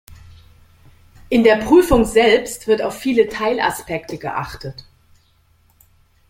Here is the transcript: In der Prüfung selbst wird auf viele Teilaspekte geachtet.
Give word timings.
In 1.29 1.43
der 1.43 1.57
Prüfung 1.57 2.05
selbst 2.05 2.65
wird 2.65 2.81
auf 2.81 2.97
viele 2.97 3.27
Teilaspekte 3.27 4.17
geachtet. 4.17 4.87